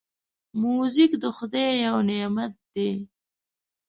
[0.61, 2.91] موزیک د خدای یو نعمت دی.